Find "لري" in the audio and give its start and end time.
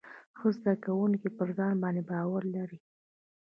2.55-2.79